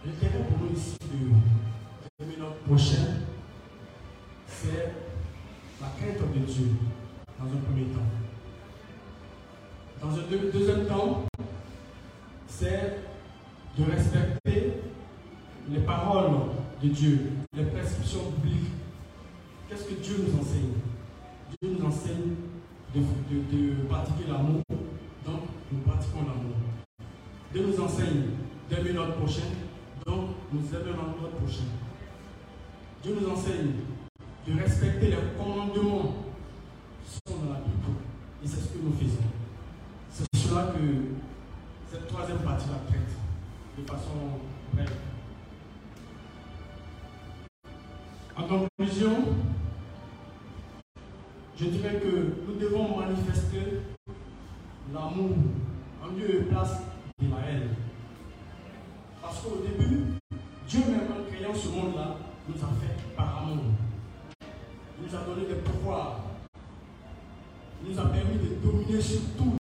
[0.09, 3.05] L'intérêt pour nous ici de aimer notre prochain,
[4.47, 4.93] c'est
[5.79, 6.65] la crainte de Dieu
[7.37, 8.09] dans un premier temps.
[10.01, 11.25] Dans un deux- deuxième temps,
[12.47, 13.01] c'est
[13.77, 14.73] de respecter
[15.69, 16.31] les paroles
[16.81, 18.71] de Dieu, les prescriptions bibliques.
[19.69, 20.73] Qu'est-ce que Dieu nous enseigne?
[21.61, 22.33] Dieu nous enseigne
[22.95, 24.63] de, de- pratiquer l'amour,
[25.25, 25.41] donc
[25.71, 26.55] nous pratiquons l'amour.
[27.53, 28.23] Dieu nous enseigne
[28.69, 29.43] d'aimer notre prochain,
[30.51, 31.63] nous aimons notre prochain.
[33.03, 33.71] Dieu nous enseigne
[34.47, 36.15] de respecter les commandements
[37.05, 37.99] qui sont dans la Bible.
[38.43, 39.23] Et c'est ce que nous faisons.
[40.09, 40.79] C'est cela que
[41.91, 43.15] cette troisième partie la traite
[43.77, 44.39] de façon
[44.73, 44.91] brève.
[48.35, 49.25] En conclusion,
[51.57, 53.81] je dirais que nous devons manifester
[54.93, 55.31] l'amour
[56.03, 56.88] en lieu et place
[62.49, 63.63] nous a fait par amour.
[64.97, 66.21] Il nous a donné des pouvoirs.
[67.83, 69.58] Il nous a permis de dominer sur tout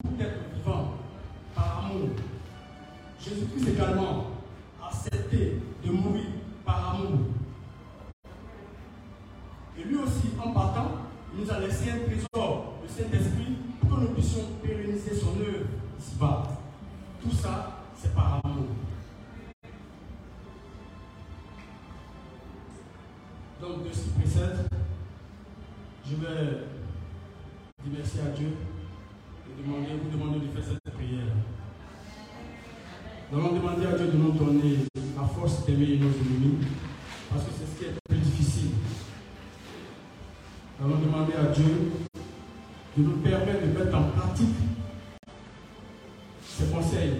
[35.77, 36.57] nos ennemis,
[37.29, 38.69] parce que c'est ce qui est le plus difficile.
[40.79, 41.91] Nous allons demander à Dieu
[42.97, 44.55] de nous permettre de mettre en pratique
[46.47, 47.17] ses conseils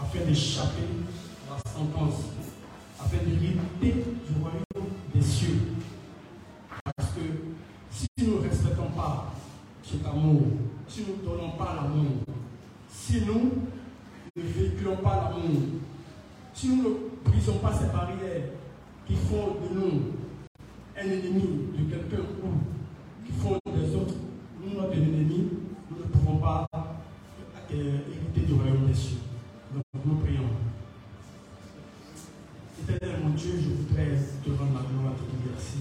[0.00, 0.84] afin d'échapper
[1.50, 2.24] à la sentence,
[2.98, 5.58] afin d'hériter du royaume des cieux.
[6.96, 7.20] Parce que
[7.90, 9.34] si nous ne respectons pas
[9.82, 10.44] cet amour,
[10.88, 12.22] si nous ne donnons pas l'amour,
[12.90, 13.52] si nous
[14.34, 15.60] ne véhiculons pas l'amour,
[16.54, 18.44] si nous ne brisons pas ces barrières
[19.06, 20.02] qui font de nous
[20.96, 24.14] un ennemi de quelqu'un ou qui font des autres
[24.60, 25.48] nous notre ennemi,
[25.90, 29.18] nous ne pouvons pas euh, hériter du royaume des cieux.
[29.72, 30.48] Donc nous prions.
[32.82, 35.78] Éternel mon Dieu, je voudrais te rendre la gloire te merci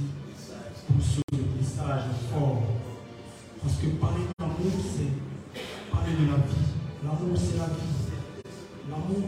[0.88, 1.22] pour ce
[1.58, 2.62] message fort.
[3.62, 6.68] Parce que parler d'amour, c'est parler de la vie.
[7.04, 7.98] L'amour, c'est la vie.
[8.90, 9.24] L'amour,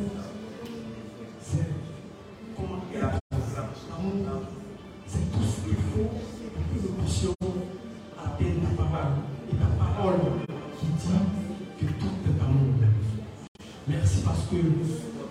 [14.50, 14.58] que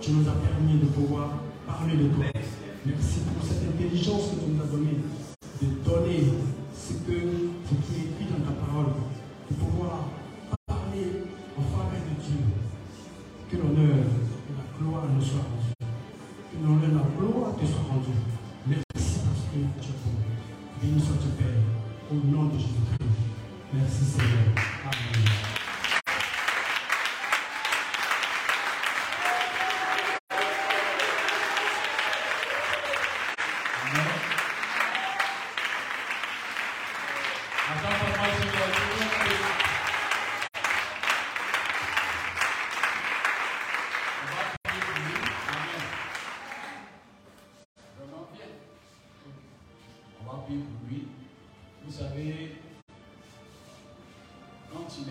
[0.01, 1.29] tu nous as permis de pouvoir
[1.67, 2.25] parler de toi.
[2.85, 4.97] Merci pour cette intelligence que tu nous as donnée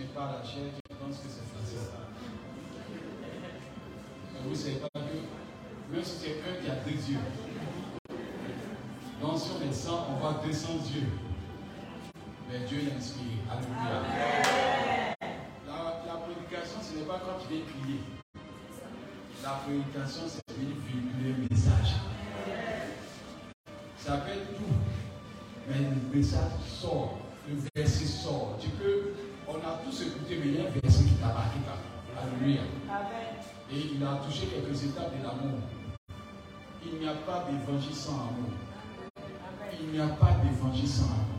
[0.07, 1.91] pas la chair, je pense que c'est Francis.
[4.35, 7.19] Et vous savez pas que même si c'est un qui a deux dieux,
[9.21, 11.03] donc si on est sans, on va descendre Dieu.
[12.51, 13.25] Mais Dieu l'inspire.
[13.51, 15.15] Alléluia.
[15.67, 18.01] La, prédication, ce n'est pas quand tu viens prier.
[19.43, 21.97] La prédication, c'est venir véhiculer le message.
[23.99, 24.73] Ça fait tout.
[25.69, 27.19] Mais le message sort.
[27.49, 27.57] Le
[37.51, 38.51] d'évangile sans amour.
[39.81, 41.31] Il n'y a pas d'évangile sans amour.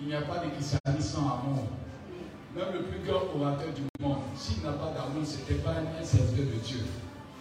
[0.00, 1.66] Il n'y a pas de christianisme sans amour.
[2.54, 6.04] Même le plus grand orateur du monde, s'il n'a pas d'amour, ce n'était pas un
[6.04, 6.84] serviteur de Dieu.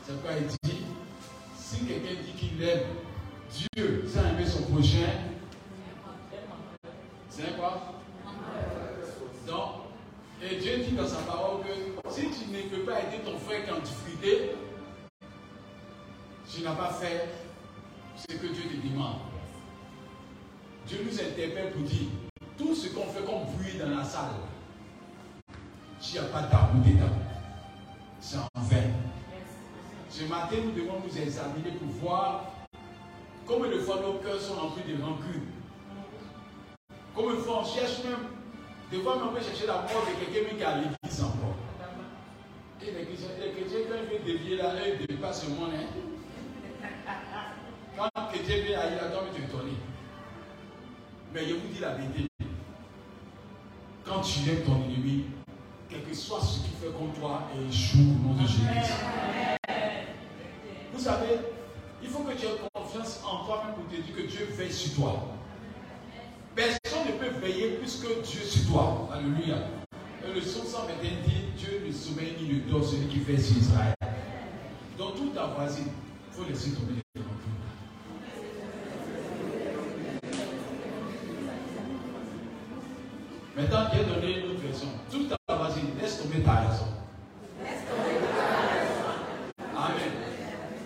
[0.04, 0.84] C'est pourquoi il dit,
[1.56, 2.88] si quelqu'un dit qu'il aime
[3.52, 5.12] Dieu sans aimer son prochain,
[7.30, 7.97] c'est quoi?
[10.52, 13.66] Et Dieu dit dans sa parole que si tu ne peux pas aider ton frère
[13.68, 13.94] quand tu
[16.50, 17.28] tu n'as pas fait
[18.16, 19.18] ce que Dieu te demande.
[20.88, 22.08] Dieu nous interpelle pour dire,
[22.58, 24.32] tout ce qu'on fait comme bruit dans la salle,
[26.00, 27.14] s'il n'y a pas d'amour dedans,
[28.20, 28.92] c'est en vain.
[30.10, 32.46] Ce matin, nous devons nous examiner pour voir
[33.46, 35.48] combien de fois nos cœurs sont remplis de rancune.
[37.14, 38.37] Combien de fois on cherche même,
[38.92, 41.56] des fois on peut chercher la mort de quelqu'un qui à l'église encore.
[42.82, 45.56] Et les chrétiens, les chrétiens quand ils veulent dévier là, eux, ils ne dépassent le
[45.56, 45.72] monde.
[45.74, 47.14] Hein.
[47.98, 49.72] Quand quelqu'un vient à Ilaton, tu es étonné.
[51.34, 52.28] Mais je vous dis la vérité.
[54.06, 55.26] Quand tu aimes ton ennemi,
[55.90, 58.62] quel que soit ce qu'il fait contre toi, et joue au nom de Jésus.
[60.94, 61.40] Vous savez,
[62.02, 64.96] il faut que tu aies confiance en toi-même pour te dire que Dieu veille sur
[64.96, 65.24] toi.
[66.58, 69.08] Personne ne peut veiller plus que Dieu sur toi.
[69.14, 69.58] Alléluia.
[70.26, 73.58] Et le psaume 121 dit Dieu ne sommeille ni ne dort celui qui fait sur
[73.58, 73.94] Israël.
[74.98, 77.22] Dans toute ta voisine, il faut laisser tomber les
[83.56, 84.88] Maintenant, Dieu donné une autre version.
[85.12, 86.88] Tout à vas-y, laisse tomber ta raison.
[87.64, 89.78] Laisse tomber ta raison.
[89.78, 90.12] Amen.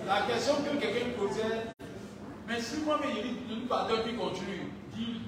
[0.05, 1.63] La question que quelqu'un posait,
[2.45, 4.70] mais si moi, mais il ne pas puis continue,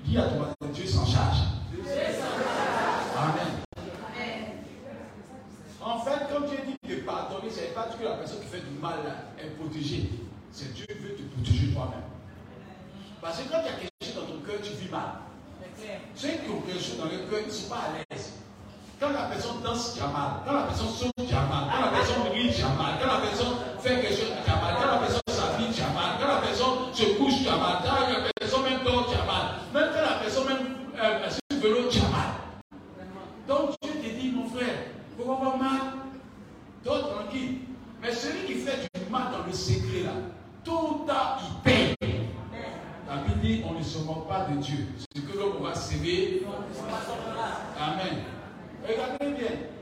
[0.05, 1.37] dis, à toi, Dieu s'en charge.
[1.71, 3.13] Dieu s'en charge.
[3.17, 3.63] Amen.
[5.81, 8.61] En fait, quand Dieu dit de pardonner, ce n'est pas que la personne qui fait
[8.61, 8.99] du mal
[9.37, 10.09] est protégée.
[10.51, 12.07] C'est Dieu qui veut te protéger toi-même.
[13.21, 15.19] Parce que quand il y a quelque chose dans ton cœur, tu vis mal.
[16.15, 18.33] Ceux qui ont quelque chose dans le cœur, ils ne sont pas à l'aise.
[18.99, 20.39] Quand la personne danse, tu as mal.
[20.45, 21.67] Quand la personne saute, tu as mal.
[21.67, 22.95] Quand la personne rit, tu as mal.
[23.01, 24.75] Quand la personne fait quelque chose, tu as mal.
[24.79, 26.15] Quand la personne s'habille, tu as mal.
[26.21, 27.83] Quand la personne se couche, tu as mal.
[27.83, 29.59] Quand la personne même dort, tu as mal.
[29.73, 30.65] Même quand la personne même
[30.95, 32.29] euh, sur le vélo, tu as mal.
[33.47, 35.81] Donc Dieu te dit, mon frère, pourquoi pas mal
[36.85, 37.57] Dors tranquille.
[38.01, 40.11] Mais celui qui fait du mal dans le secret là,
[40.63, 41.95] tout à il paye.
[43.07, 44.87] La Bible dit on ne se moque pas de Dieu.
[44.97, 46.41] Ce que l'homme va s'aimer.
[47.79, 48.23] Amen.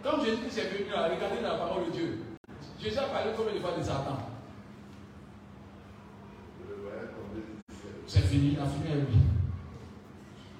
[0.03, 2.19] Quand Jésus s'est venu là, regardez la parole de Dieu.
[3.31, 4.17] Parlé combien de fois de Satan
[8.07, 9.17] C'est fini, il a fini avec lui.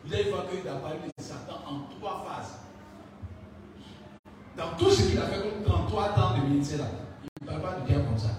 [0.05, 2.59] Vous allez voir qu'il a parlé de Satan en trois phases.
[4.57, 6.86] Dans tout ce qu'il a fait comme 33 ans de ministère là,
[7.24, 8.30] il ne parle pas de Dieu comme ça.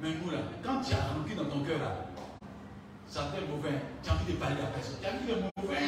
[0.00, 2.06] Mais nous là, quand tu as rempli dans ton cœur là,
[3.08, 4.96] Satan est mauvais, tu as envie de parler à personne.
[5.00, 5.80] Tu as envie de mauvais.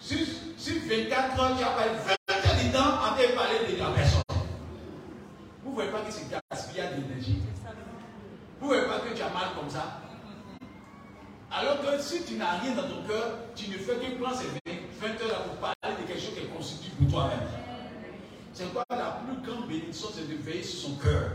[0.00, 0.18] Sur,
[0.58, 1.90] sur 24 heures, tu as parlé
[2.28, 4.01] 20 heures de temps en train de parler de la personne.
[5.72, 7.38] Vous ne voyez pas que c'est gaspillage d'énergie.
[8.60, 10.02] Vous ne voyez pas que tu as mal comme ça.
[11.50, 14.48] Alors que si tu n'as rien dans ton cœur, tu ne fais que prendre ces
[15.00, 17.48] 20 heures pour parler de quelque chose qui est constitué pour toi-même.
[18.52, 21.30] C'est quoi la plus grande bénédiction C'est de veiller sur son cœur.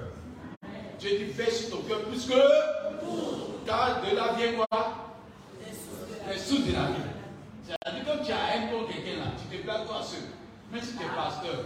[1.00, 3.66] Dieu dit veille sur ton cœur plus que.
[3.66, 5.18] Car de là vient quoi?
[6.30, 7.10] Les sous de la vie.
[7.66, 10.30] C'est-à-dire que tu as un contre quelqu'un là, tu te places toi seul.
[10.72, 11.66] Même si tu es pasteur,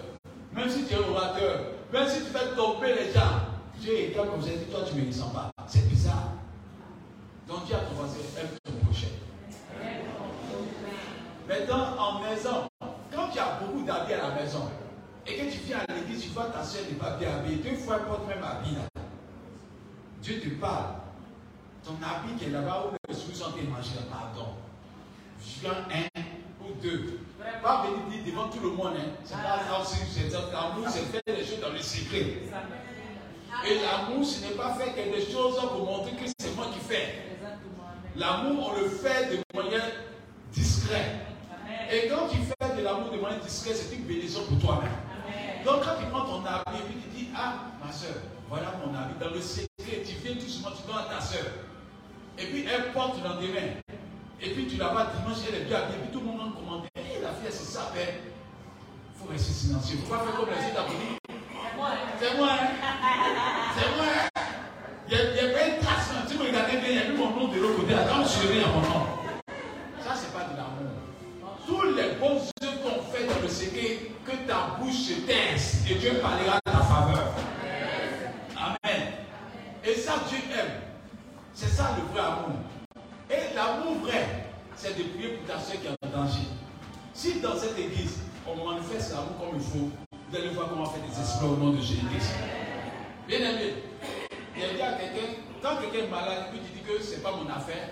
[0.53, 1.59] même si tu es orateur,
[1.91, 3.41] même si tu fais tomber les gens,
[3.79, 5.51] Dieu est comme ça, toi tu ne me sens pas.
[5.67, 6.33] C'est bizarre.
[7.47, 9.07] Donc Dieu a voisin, aime ton prochain.
[11.47, 12.69] Maintenant, en maison,
[13.11, 14.69] quand tu as beaucoup d'habits à la maison,
[15.27, 17.75] et que tu viens à l'église, tu vois ta soeur n'est pas bien habillée, deux
[17.75, 19.01] fois elle porte même habit là.
[20.21, 20.95] Dieu te parle.
[21.83, 24.49] Ton habit qui est là-bas où les sous sont mangés pardon.
[25.43, 26.21] Je viens un
[26.63, 27.19] ou deux.
[27.61, 29.09] Pas venir dire devant tout le monde, hein.
[29.23, 32.25] c'est pas l'amour, c'est faire les choses dans le secret.
[33.67, 37.15] Et l'amour, ce n'est pas faire quelque chose pour montrer que c'est moi qui fais.
[38.15, 39.85] L'amour, on le fait de manière
[40.51, 41.21] discrète.
[41.91, 44.91] Et quand tu fais de l'amour de manière discrète, c'est une bénédiction pour toi-même.
[45.65, 48.15] Donc quand tu prends ton habit et puis tu dis, ah, ma soeur,
[48.49, 49.13] voilà mon habit.
[49.19, 51.45] Dans le secret, tu viens tout doucement, tu donnes à ta soeur.
[52.39, 53.73] Et puis elle porte dans tes mains.
[54.41, 55.79] Et puis tu la vois dimanche, elle est bien.
[55.79, 56.90] Et puis tout le monde en commande.
[57.51, 58.07] C'est ça, ben.
[58.07, 59.97] Il faut rester silencieux.
[59.97, 61.17] Il ne faut pas faire comme les États-Unis.
[61.27, 62.07] C'est moi, hein.
[62.19, 64.41] C'est moi, hein.
[65.09, 66.11] Il n'y a, pas une trace.
[66.27, 67.93] Si vous regardez bien, il y a eu mon nom de l'autre côté.
[67.93, 69.05] Attends, je suis à mon nom.
[70.01, 70.91] Ça, c'est pas de l'amour.
[71.67, 75.95] Tous les bons œuvres qu'on fait dans le secret, que ta bouche se taise et
[75.95, 77.33] Dieu parlera de ta faveur.
[78.55, 79.01] Amen.
[79.83, 80.71] Et ça, Dieu aime.
[81.53, 82.57] C'est ça le vrai amour.
[83.29, 84.45] Et l'amour vrai,
[84.75, 86.47] c'est de prier pour ta soeur qui est en danger.
[87.13, 89.89] Si dans cette église, on manifeste l'amour comme il faut,
[90.29, 92.33] vous allez voir comment fait des exploits au nom de Jésus-Christ.
[93.27, 93.73] Bien aimé,
[94.55, 97.49] il a quelqu'un, quand quelqu'un est malade, puis tu dis que ce n'est pas mon
[97.49, 97.89] affaire,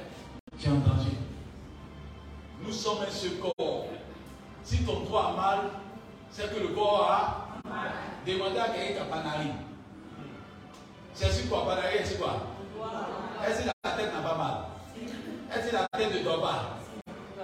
[0.57, 1.17] tu es en danger.
[2.63, 3.86] Nous sommes un seul corps.
[4.63, 5.59] Si ton doigt a mal,
[6.32, 7.91] c'est que le corps a mal.
[8.26, 9.53] Demandez à quelqu'un qui n'a pas narine.
[11.13, 11.65] C'est sur quoi?
[11.65, 12.47] Pas narine, c'est quoi?
[13.45, 14.55] Est-ce que la tête n'a pas mal?
[15.53, 16.78] Est-ce que la tête ne dort pas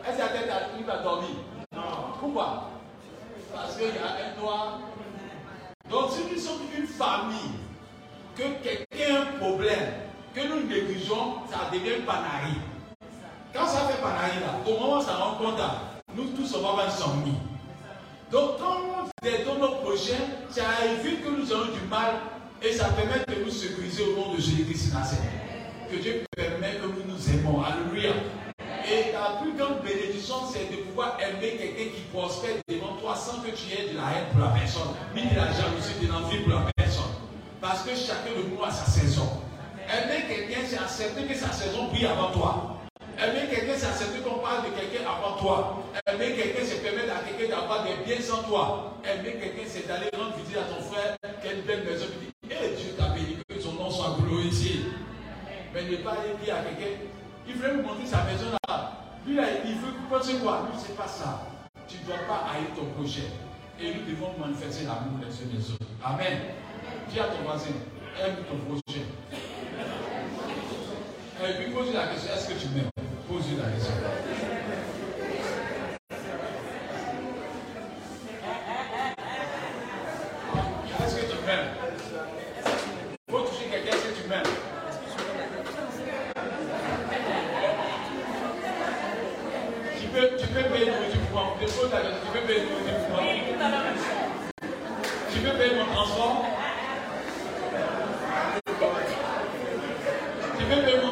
[0.08, 1.30] Est-ce que la tête arrive à dormir
[1.74, 2.25] Non.
[2.36, 4.80] Parce qu'il y a un doigt.
[5.90, 7.52] Donc si nous sommes une famille,
[8.36, 9.94] que quelqu'un a un problème,
[10.34, 12.56] que nous négligeons, ça devient panari.
[13.54, 15.62] Quand ça fait panari là, au moment où ça rend compte,
[16.14, 17.38] nous tous on va avoir insomnie.
[18.32, 22.16] Donc quand nous aidons nos prochains, ça évite que nous ayons du mal
[22.62, 24.94] et ça permet de nous sécuriser au nom de Jésus-Christ
[25.90, 27.64] Que Dieu permet que nous nous aimons.
[27.64, 27.95] Alléluia.
[32.16, 35.36] Prospère devant toi sans que tu aies de la haine pour la personne, ni de
[35.36, 37.12] la jalousie, de l'envie pour la personne.
[37.60, 39.28] Parce que chacun de nous a sa saison.
[39.86, 42.80] Aimer quelqu'un, c'est accepter que sa saison brille avant toi.
[43.20, 45.84] Aimer quelqu'un, c'est accepter qu'on parle de quelqu'un avant toi.
[46.08, 48.96] Aimer quelqu'un, c'est permettre à quelqu'un d'avoir des biens sans toi.
[49.04, 52.76] Aimer quelqu'un, c'est d'aller rendre visite à ton frère une belle maison et dire Eh
[52.76, 54.88] Dieu t'a béni, que son nom soit glorifié.
[55.74, 56.96] Mais ne pas aller dire à quelqu'un
[57.48, 58.92] Il voulait me montrer sa maison là.
[59.28, 61.55] Lui, là, il veut penser quoi Lui, c'est pas ça.
[61.88, 63.30] Tu ne dois pas haïr ton projet.
[63.80, 65.86] Et nous devons manifester l'amour les uns des autres.
[66.04, 66.40] Amen.
[67.10, 67.72] Dis à ton voisin
[68.24, 69.06] Aime ton projet.
[71.44, 72.90] Et puis pose la question Est-ce que tu m'aimes?
[73.28, 73.94] Pose la question.
[81.00, 81.68] Est-ce que tu m'aimes
[83.30, 84.44] Faut toucher quelqu'un, est-ce que tu m'aimes
[90.00, 91.56] tu peux, tu peux payer nourriture pour moi.
[91.62, 93.34] Je pose la question Tu peux payer nourriture pour moi
[95.34, 96.46] Tu peux payer mon transport
[100.58, 101.05] Tu peux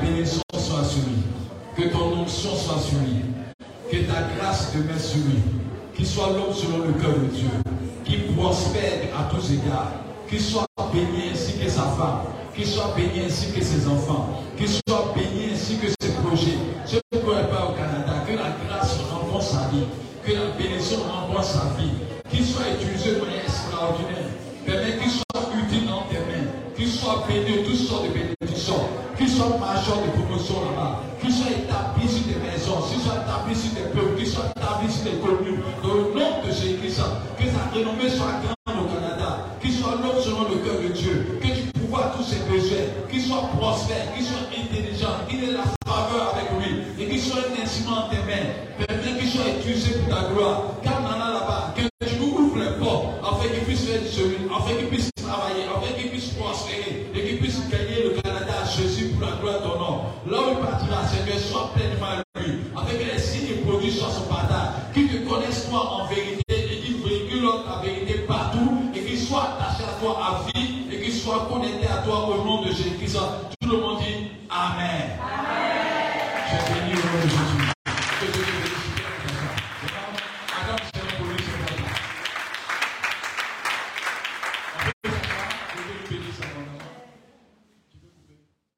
[0.00, 1.22] bénédiction soit sur lui.
[1.76, 3.22] Que ton onction soit sur lui.
[3.90, 5.40] Que ta grâce demeure sur lui.
[5.94, 7.48] Qu'il soit l'homme selon le cœur de Dieu.
[8.04, 9.92] Qu'il prospère à tous égards.
[10.28, 12.20] Qu'il soit béni ainsi que sa femme.
[12.54, 14.42] Qu'il soit béni ainsi que ses enfants